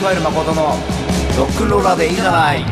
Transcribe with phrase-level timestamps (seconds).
[0.00, 0.62] 加える誠の
[1.36, 2.64] ロックンローラーでいいじゃない。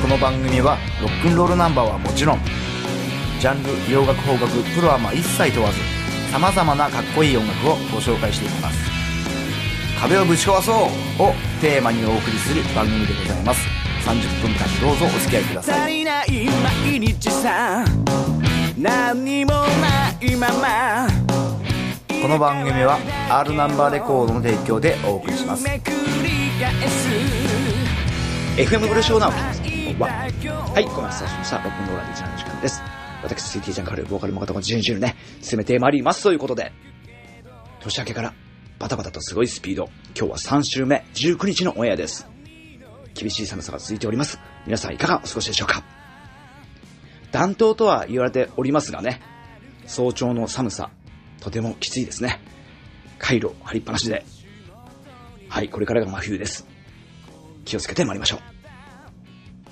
[0.00, 2.38] この番組はロックンロールナンバーはもちろん
[3.40, 5.78] ジャンル洋楽邦楽プロアマ一切問わず
[6.30, 8.78] さまざまなかっこいい音楽をご紹介していきます。
[10.00, 10.74] 壁をぶち壊そう
[11.22, 13.77] をテーマにお送りする番組でございます。
[14.08, 15.80] 30分間どうぞお付き合いください。
[15.82, 16.46] 足りない
[16.90, 17.84] 毎日さ
[18.78, 19.66] 何にもな
[20.22, 21.06] いまま。
[22.22, 25.66] この番組は R ナンバーレコードの提供でお送りします。
[28.56, 29.30] FM ブルーショーナウ。
[29.30, 29.36] は、
[30.72, 32.82] はい、このスタートしました、ロックンローラーで一覧の時間です。
[33.22, 36.72] 私、スイーティージャンカル、ボーカルも方も順々ね、進めてまいりますということで、
[37.80, 38.32] 年明けから
[38.78, 42.26] バタバタとすごいスピード、今日は3週目、19日のオンエアです。
[43.18, 44.38] 厳しい寒さが続いております。
[44.64, 45.82] 皆さんいかがお過ごしでしょうか？
[47.32, 49.20] 暖冬とは言われておりますがね、
[49.86, 50.90] 早朝の寒さ、
[51.40, 52.40] とてもきついですね。
[53.18, 54.24] 回路張りっぱなしで、
[55.48, 56.66] はい、これからが真冬です。
[57.64, 58.40] 気をつけて参りましょう。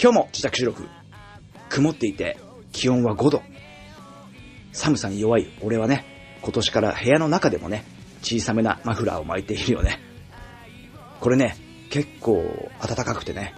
[0.03, 0.89] 今日も自宅収録。
[1.69, 2.39] 曇っていて、
[2.73, 3.43] 気温は5度。
[4.73, 6.05] 寒さに弱い俺はね、
[6.43, 7.85] 今年から部屋の中でもね、
[8.23, 10.01] 小さめなマフラーを巻いているよね。
[11.21, 11.57] これね、
[11.91, 13.55] 結構暖かくてね、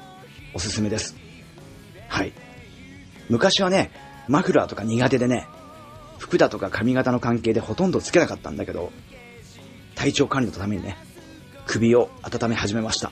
[0.54, 1.16] おすすめです。
[2.08, 2.32] はい。
[3.28, 3.90] 昔はね、
[4.28, 5.46] マフラーとか苦手でね、
[6.18, 8.92] 服だとか髪型の関係でほとんどつけなかったんだけど、
[9.94, 10.96] 体調管理のためにね、
[11.66, 13.10] 首を温め始めました。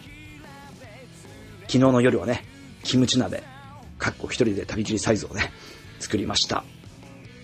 [1.63, 2.45] 昨日の夜はね、
[2.85, 3.43] キムチ鍋、
[3.99, 5.53] かっこ一人で食べきりサイズをね、
[5.99, 6.65] 作りました。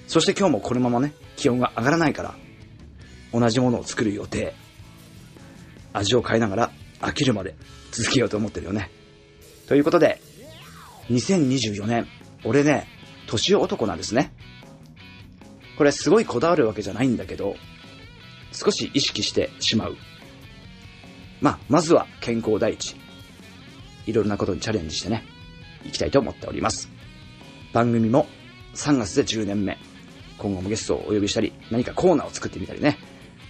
[0.06, 2.34] そして今日もこのままね、気温が上がらないから、
[3.32, 4.54] 同じものを作る予定。
[5.94, 6.72] 味を変えながら
[7.02, 7.54] 飽きるまで
[7.90, 8.90] 続けようと思ってるよね。
[9.68, 10.20] ということで、
[11.10, 12.06] 2024年、
[12.44, 12.86] 俺ね、
[13.26, 14.32] 年男なんですね。
[15.76, 17.56] これすごいこだわるわけじゃないんだけど、
[18.52, 19.96] 少し意識してしまう。
[21.40, 22.96] まあ、まずは健康第一。
[24.06, 25.24] いろいろなことにチャレンジしてね、
[25.84, 26.88] 行きたいと思っております。
[27.72, 28.26] 番組も
[28.74, 29.78] 3月で10年目。
[30.38, 32.98] 今後もゲストをお呼びしたり、何かコーナーを作ってみたりね、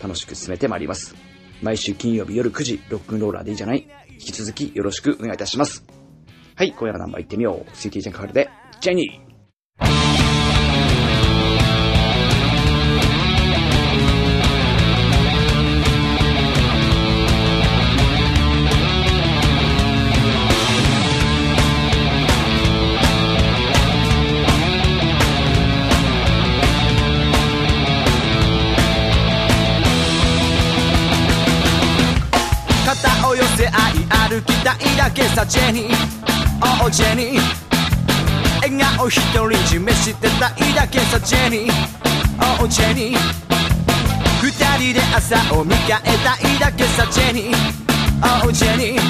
[0.03, 1.32] 楽しく進めてまいります。
[1.63, 3.89] 毎週金曜日夜9時、ロックンローラーでいいじゃない？
[4.11, 5.85] 引き続きよろしくお願いいたします。
[6.57, 7.71] はい、今夜のナンバー行ってみよう。
[7.71, 8.51] CT ジャンカールで、
[8.81, 9.32] ジェニー
[34.73, 37.41] い歩きたいだけさジェニーおうジェニー
[38.63, 43.19] 笑顔一人占めしてたいだけさジェニーおうジェニー
[44.43, 45.89] 二人で朝を迎え
[46.25, 49.03] たいだけさジェニーおうジェニー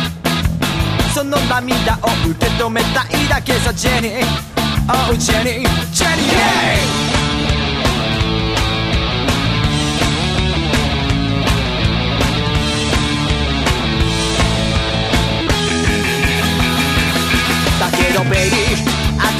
[1.14, 7.01] その涙を受け止めたいだけさジェニーおうジェニージェニーだ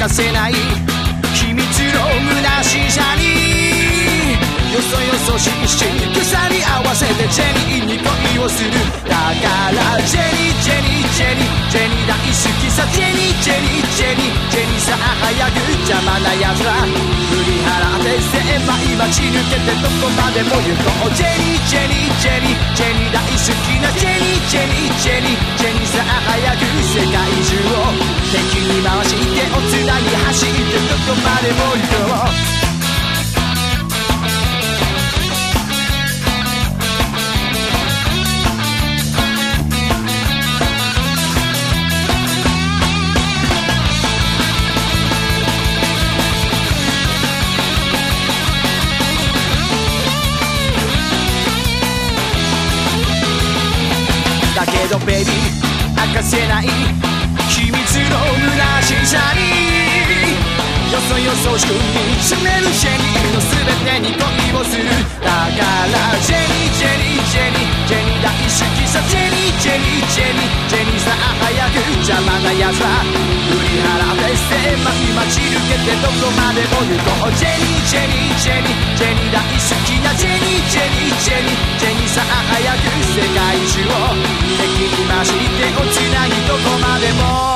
[0.03, 0.53] かせない。
[1.33, 1.63] 秘密の
[2.61, 3.22] 虚しさに。
[4.73, 8.73] よそよそしいし鎖合わせてジェニーに恋をする
[9.05, 27.93] だからジェニージェニージェニージェニー大好きさジェニージェニージェニージェニーさあ早く邪魔なやつら振り払って狭い街抜けてどこまでも行こうジェニージェニージェニージェニー大好きなジェニージェニージェニージェニーさあ早く世界中を
[28.33, 32.52] 敵に回してをつなぎ走ってどこまでも行こう
[54.73, 56.67] けどベビー明かせない
[57.47, 57.77] 秘密の
[58.81, 59.39] 虚しさに。
[60.91, 61.77] よそよそしく見
[62.21, 63.49] つめるジェニーの全
[63.83, 64.83] てに恋をする。
[65.21, 66.52] だからジェニー。
[72.03, 72.99] 邪魔な奴は
[73.47, 84.19] 振り払って狭き待ち抜けてどこまでも行こうジェニージェニージェニージェニー大好きなジェニージェニージェニージェニーさあ早く世界中を
[84.59, 87.55] 敵に回して落ちないどこまでも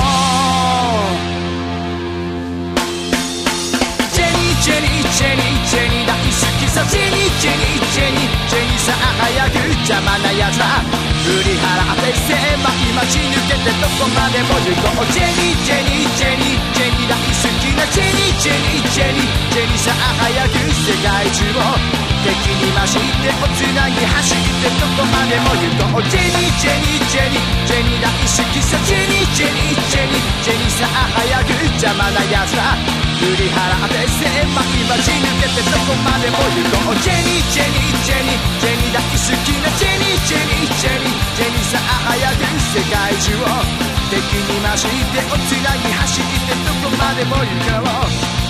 [4.16, 6.47] ジェニージェニージェニージェニー大好き
[6.78, 10.86] さチェニチェニチェニチェニさあ早く邪魔なやつら
[11.26, 12.38] 振り払って狭
[12.70, 25.64] い待ち抜けてどこまでも行こうチェニチェニチェニチェニ大好きなチェニチェニチェニチェニさあ早く世界中を敵に増してをつなぎ走ってどこまでも行
[25.96, 32.76] こうジェニージェニージェニージェニー大好きさジェニージェニージェニージェニーさあ早く邪魔な奴ら
[33.16, 42.44] 振り払って狭い街抜けてどこまでも行こうジェニージェニージェニージェニー大好きなジェニージェニージェニージェニーさあ早く
[42.76, 48.47] 世界中を敵に増してをつなぎ走ってどこまでも行こう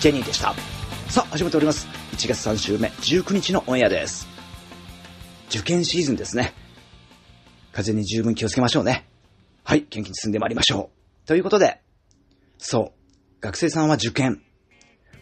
[0.00, 0.54] ジェニーでした。
[1.08, 1.88] さあ、始まっております。
[2.12, 4.28] 1月3週目、19日のオンエアです。
[5.50, 6.54] 受験シーズンですね。
[7.72, 9.08] 風に十分気をつけましょうね。
[9.64, 10.90] はい、元気に進んでまいりましょ
[11.24, 11.26] う。
[11.26, 11.80] ということで、
[12.58, 14.40] そう、学生さんは受験。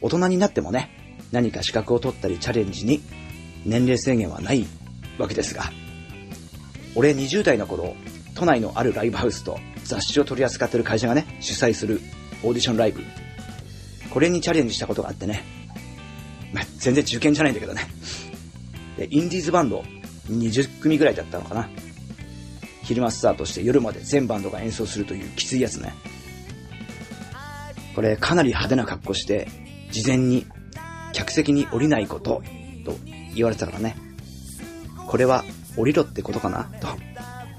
[0.03, 3.01] 大人になってもね、何か資格を取ったりチャレンジに
[3.65, 4.67] 年齢制限はない
[5.17, 5.65] わけですが、
[6.95, 7.97] 俺20代の頃、
[8.35, 12.03] 都内のあるライブハウスと雑誌を取り扱ってる会社がね、主催する
[12.43, 13.03] オーディションライブ。
[14.17, 15.45] これにチャレンジしたことがあってね。
[16.55, 17.87] まあ、全然受験じゃないんだけどね。
[18.97, 19.85] で、インディーズバンド
[20.31, 21.69] 20組ぐらいだったのかな。
[22.83, 25.93] 昼間スタートして夜まで全バンドが演奏するというきついやつね。
[27.95, 29.49] これかなり派手な格好して、
[29.91, 30.47] 事前に
[31.13, 32.43] 客席に降りないこと
[32.87, 32.97] と
[33.35, 33.99] 言われてたからね。
[35.09, 35.45] これは
[35.77, 36.71] 降りろってことかな？
[36.81, 36.89] と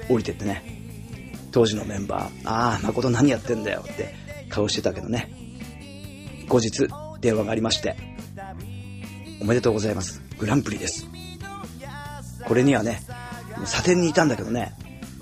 [0.10, 0.64] 降りてってね。
[1.52, 4.16] 当時のメンバー、ああ、誠何やってんだよって
[4.50, 5.46] 顔してたけどね。
[6.48, 6.88] 後日
[7.22, 7.96] 電話がありまして、
[9.42, 10.22] おめでとうございます。
[10.38, 11.08] グランプリです。
[12.46, 13.02] これにはね、
[13.66, 14.74] 査定にいたんだけどね、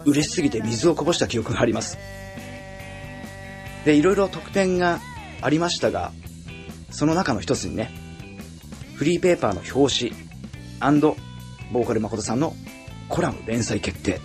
[0.06, 1.98] 嬉しすぎて水をこぼした記憶があります。
[3.86, 5.00] で、いろいろ特典が
[5.42, 6.12] ありましたが、
[6.92, 7.92] その中の一つにね、
[8.96, 10.26] フリーペーパーの表紙
[11.72, 12.56] ボーカル誠さんの
[13.10, 14.22] コラム連載決定。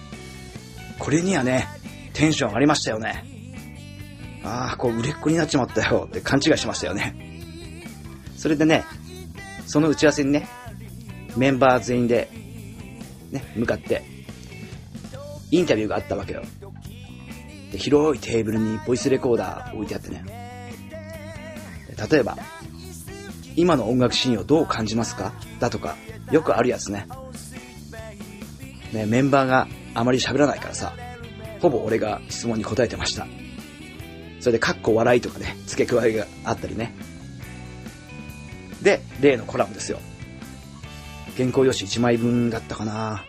[0.99, 1.67] これにはね、
[2.12, 3.25] テンション上がりましたよね。
[4.43, 7.85] ああ、こう売れっ子になっちまったよって勘違いしましたよね。
[8.37, 8.85] それでね、
[9.67, 10.49] その打ち合わせにね、
[11.37, 12.31] メンバー全員で、
[13.31, 14.03] ね、向かって、
[15.51, 16.43] インタビューがあったわけよ。
[17.71, 20.25] で広いテーブルにボイスレコーダー置いてあってね。
[22.11, 22.37] 例えば、
[23.57, 25.35] 今の音楽シーンをどう感じますか？
[25.61, 25.97] だとか、
[26.33, 27.07] よくあるやつね。
[28.93, 30.95] ね、メンバーがあまり喋らないからさ、
[31.61, 33.27] ほぼ俺が質問に答えてました。
[34.41, 36.93] それで、かっこ笑いとかね、付け加えがあったりね。
[38.83, 40.01] で、例のコラムですよ。
[41.37, 43.25] 原稿用紙1枚分だったかな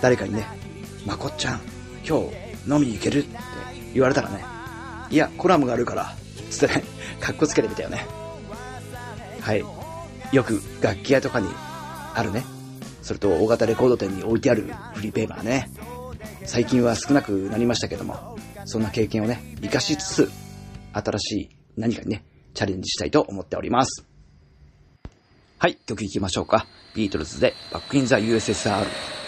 [0.00, 0.46] 誰かにね、
[1.06, 1.60] まこっちゃん、
[2.06, 3.38] 今日飲みに行けるって
[3.94, 4.44] 言われたらね、
[5.10, 6.14] いや、コラムがあるから、
[6.50, 6.84] つってね、
[7.20, 8.06] かっこつけてみたよね。
[9.40, 9.64] はい。
[10.32, 11.48] よく楽器屋とかに
[12.14, 12.44] あるね。
[13.02, 15.70] それと大型レコード店に置いてあるフリーペーパーね。
[16.44, 20.30] 最近は少なくなりましたけども、そんな経験をね、活かしつつ、
[20.92, 24.06] 新しい何かにね、チャレンジしたいと思っております。
[25.58, 26.66] はい、曲行きましょうか。
[26.94, 29.23] ビートルズでバックインザ USSR。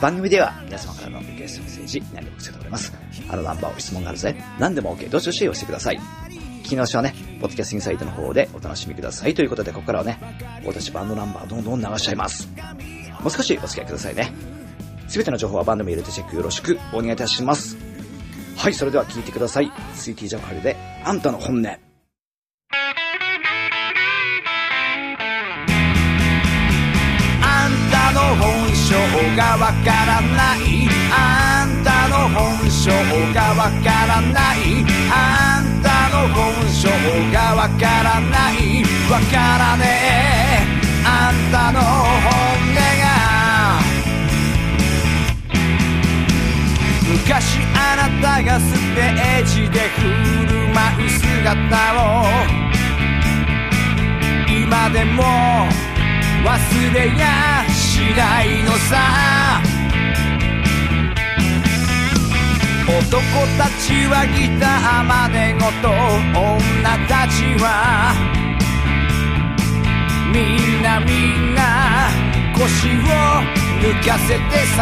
[0.00, 2.92] 番組では皆様からのリクエストメッセージ何でも受けております。
[3.28, 4.34] あのナンバーを質問があるぜ。
[4.58, 5.10] 何でも OK。
[5.10, 6.00] どしどしお寄せください。
[6.62, 9.34] 聞き直しはね、ポッドキャスティングサイトの方でお楽しみください。
[9.34, 10.18] ということで、ここからはね、
[10.64, 12.48] 私バンドナンバーどんどん流しちゃいます。
[13.20, 14.32] もう少しお付き合いくださいね。
[15.06, 17.76] すべての情報はバンドメールでチェックよろしくお願いいたします。
[18.56, 19.70] はい、それでは聞いてください。
[19.94, 21.89] スイーティージャンカルで、あんたの本音。
[29.40, 30.86] がわからない。
[31.10, 32.90] あんたの本性
[33.32, 34.84] がわからない。
[35.10, 36.88] あんたの本性
[37.32, 38.84] がわからない。
[39.10, 40.68] わからねえ。
[41.06, 41.88] あんたの本
[42.68, 43.08] 音が。
[47.08, 48.62] 昔あなたがス
[48.94, 50.02] テージで振
[50.52, 51.56] る舞う姿
[51.96, 52.28] を。
[54.48, 55.22] 今でも
[56.44, 57.69] 忘れや
[58.00, 59.60] しないのさ。
[62.88, 62.98] 男
[63.58, 65.88] たちはギターまでごと
[66.34, 66.48] 女
[67.06, 68.14] たちは
[70.32, 71.60] みんなみんな
[72.54, 73.00] 腰を
[73.80, 74.78] 抜かせてさ。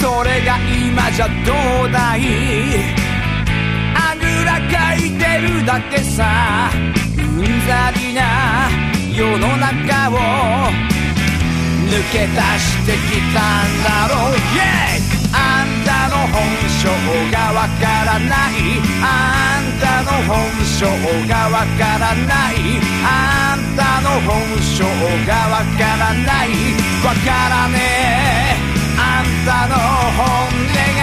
[0.00, 1.52] それが今じゃど
[1.88, 2.20] うだい？
[3.94, 6.70] あぐらかいてるだけさ。
[7.66, 8.68] ざりな
[9.12, 10.16] 世の中を
[11.88, 15.20] 抜け出してきたんだろう、yeah!
[15.32, 16.90] あんたの本性
[17.30, 18.82] がわからない。
[19.02, 20.86] あんたの本性
[21.28, 22.54] がわからない。
[23.04, 24.82] あんたの本性
[25.26, 26.48] がわからない。
[27.04, 28.70] わからねえ。
[28.98, 29.76] あんたの
[30.18, 30.99] 本音が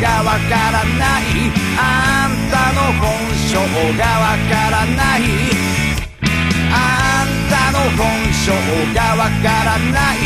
[0.00, 1.52] がわからない。
[1.78, 3.06] あんたの本
[3.36, 3.54] 性
[3.96, 5.20] がわからない。
[6.70, 8.46] あんたの本性
[8.94, 10.16] がわからない。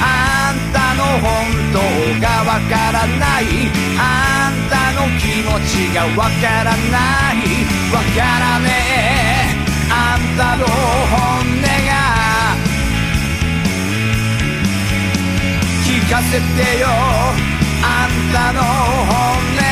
[0.00, 1.28] あんたの本
[1.72, 1.76] 当
[2.20, 3.42] がわからない。
[3.98, 7.36] あんたの気持ちがわからない。
[7.92, 9.58] わからねえ。
[9.90, 11.98] あんたの本音が。
[15.84, 17.57] 聞かせてよ。
[17.82, 19.67] あんたの本音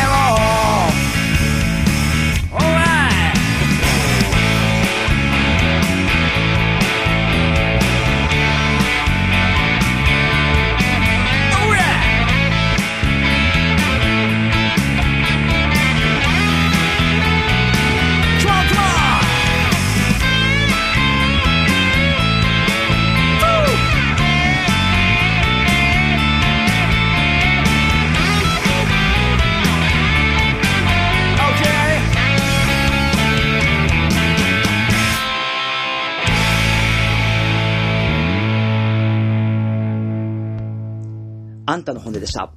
[41.77, 42.51] あんたの本音でした。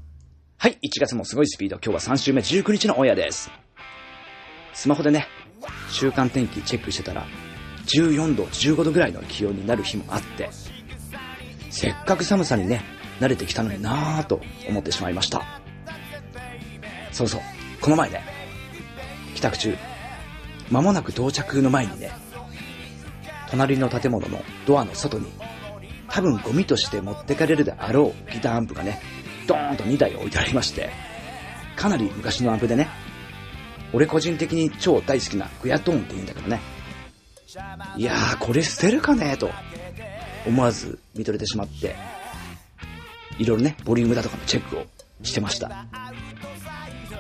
[0.58, 1.76] はい、1月もすごいスピード。
[1.76, 3.52] 今日は3週目19日のオンエアです。
[4.74, 5.28] スマホでね、
[5.92, 7.26] 週間天気チェックしてたら、
[7.86, 10.50] 14度、15度ぐらいの気温になる日もあって、
[11.70, 12.82] せっかく寒さにね、
[13.20, 15.46] 慣れてきたのになぁと思ってしまいました。
[17.12, 17.42] そうそう、
[17.82, 18.24] この前ね、
[19.36, 19.76] 帰宅中、
[20.72, 22.10] 間もなく到着の前にね、
[23.52, 25.30] 隣の建物のドアの外に
[26.12, 29.02] 多分ゴミとして持ってかれるであろうギターアンプがね、
[29.48, 30.90] ドーンと2台置いてありまして、
[31.76, 32.90] かなり昔のアンプでね、
[33.94, 36.60] 俺個人的に超大好きなグヤトーンって言うんだけどね、
[37.98, 39.50] いやーこれ捨てるかねと
[40.46, 41.96] 思わず見とれてしまって、
[43.38, 44.86] いろいろね、ボリュームだとかのチェックを
[45.24, 45.86] してました。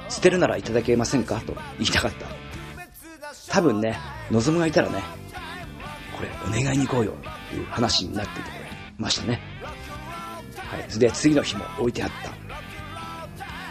[0.09, 1.39] 捨てるならいただけませんか？
[1.41, 2.25] と言いたかった。
[3.47, 3.97] 多分ね、
[4.31, 5.01] 望むがいたらね、
[6.17, 8.58] これお願いに行こうよっていう話になってて
[8.99, 9.41] ましたね。
[10.57, 10.99] はい。
[10.99, 12.31] で、次の日も置いてあった。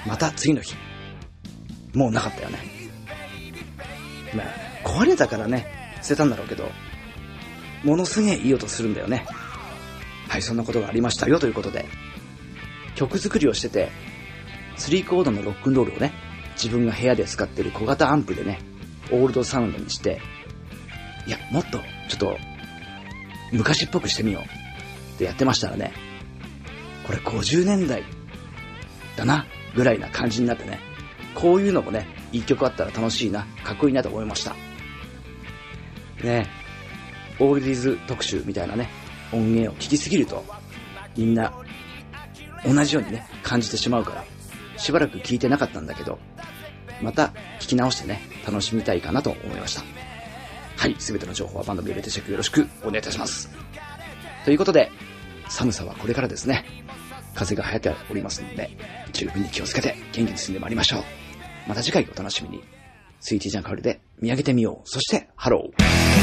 [0.08, 0.74] また次の日。
[1.94, 2.58] もうなかったよね。
[4.34, 4.46] まあ、
[4.84, 5.66] 壊れたからね、
[6.02, 6.70] 捨てたんだろうけど、
[7.84, 9.26] ものすげえいい音するんだよね。
[10.28, 11.86] はい、そんなことがありましたよということで、
[12.94, 13.90] 曲作りをしてて、
[14.76, 16.12] 3コードのロックンロールをね、
[16.54, 18.60] 自分が部屋で使ってる小型アンプでね、
[19.10, 20.20] オールドサウンドにして、
[21.26, 22.38] いや、もっと、ちょっと、
[23.52, 24.67] 昔っぽくしてみよう
[25.18, 25.92] ってやってましたらね、
[27.04, 28.04] これ50年代
[29.16, 30.78] だな、ぐらいな感じになってね、
[31.34, 34.54] こういうのもね、一曲あったら楽しいな、かっこいいなと思いました。
[36.22, 36.48] ね
[37.40, 38.88] オールディーズ特集みたいなね、
[39.32, 40.44] 音源を聞きすぎると、
[41.16, 41.52] みんな、
[42.64, 44.24] 同じようにね、感じてしまうから、
[44.76, 46.20] しばらく聞いてなかったんだけど、
[47.02, 49.82] また聞き直してね、楽しみたいかなと思いました。
[50.76, 53.50] はい、すべての情報はバンドビューレテチェックよろしくお願いいたします。
[54.44, 54.90] ということで、
[55.48, 56.64] 寒さはこれからですね。
[57.34, 58.70] 風が流行っておりますので、
[59.12, 61.02] 十分に気をつけて元気に進んでまいりましょう。
[61.68, 62.62] また次回お楽しみに。
[63.20, 64.88] スイーティージャンカールで見上げてみよう。
[64.88, 66.17] そして、ハロー。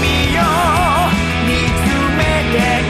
[0.00, 0.44] みよう。
[1.46, 2.20] 見つめ
[2.52, 2.89] て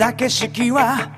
[0.00, 1.12] だ景色は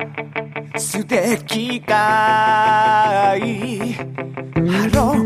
[0.76, 3.92] 素敵かい？
[3.94, 5.21] ハロー。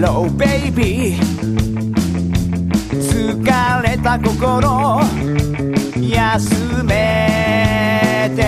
[0.00, 1.16] ろう baby.
[2.90, 5.00] 疲れた心
[5.96, 8.42] 休めて。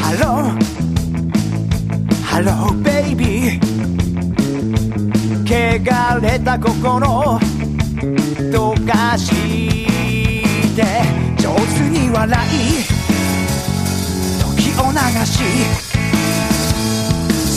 [0.00, 0.64] ハロー
[2.24, 3.60] ハローベイビー
[5.44, 5.90] baby.
[5.94, 7.38] 汚れた心
[8.50, 9.30] どかし
[10.74, 10.82] て。
[11.36, 12.50] 上手に笑い
[14.40, 15.32] 時を流し。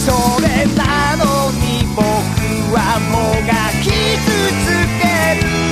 [0.05, 2.36] それなのに僕
[2.71, 3.89] はもがき
[4.25, 4.67] 続
[4.99, 5.66] ける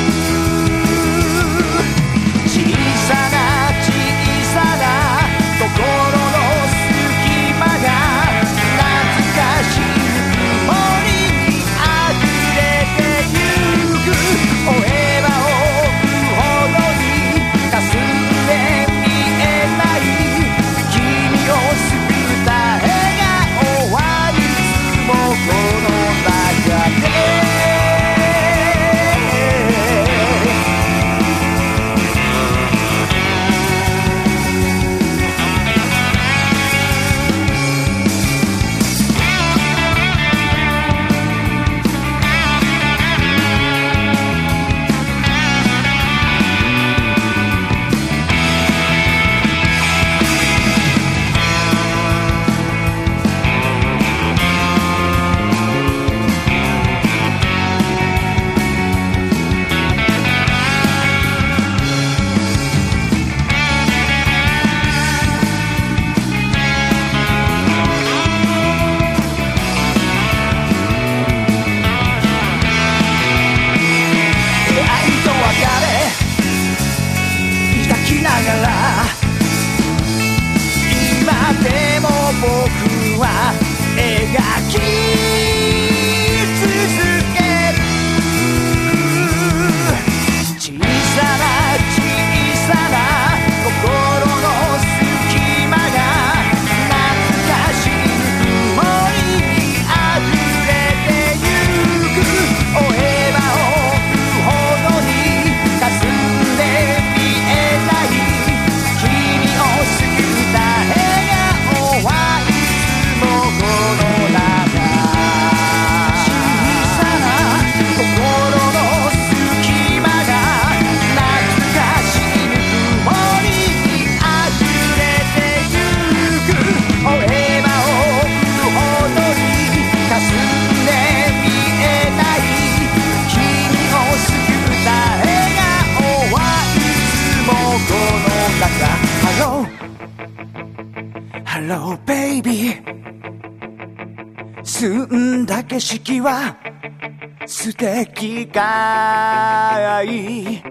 [147.45, 150.63] すてきかい。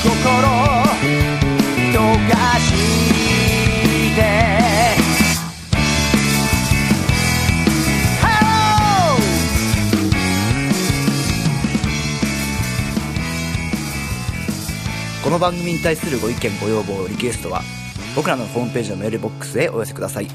[0.02, 0.12] 心
[1.92, 2.72] 溶かし
[4.14, 4.56] て。
[15.22, 17.62] この番組に対するご意見ご要望リクエストは
[18.14, 20.28] 僕らのホームページのメールボックスへお寄せください。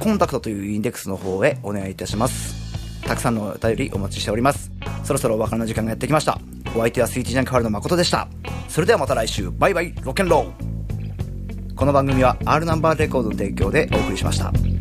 [0.00, 2.54] コンタクトというインデックスの方へお願いいたします。
[3.02, 4.72] たくさんのお便りお待ちしております。
[5.04, 6.40] そろそろお別れの時間がやってきました。
[6.76, 8.28] お相手はスイーティージャンクハルの誠でした。
[8.68, 9.50] それではまた来週。
[9.50, 9.94] バイバイ。
[10.02, 14.50] ロケンローこの番組は R ナンバーレコードの提供でお送りしました「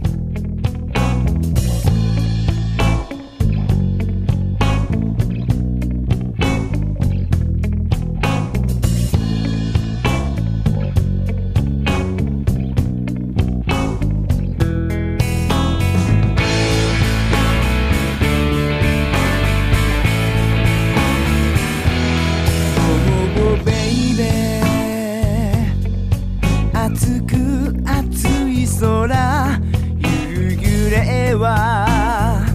[31.38, 32.45] は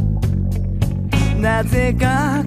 [1.41, 2.45] なぜか